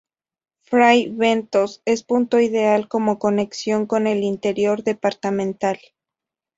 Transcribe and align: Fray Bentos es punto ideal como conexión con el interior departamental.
Fray 0.63 1.09
Bentos 1.09 1.83
es 1.85 2.01
punto 2.01 2.39
ideal 2.39 2.87
como 2.87 3.19
conexión 3.19 3.85
con 3.85 4.07
el 4.07 4.23
interior 4.23 4.83
departamental. 4.83 5.79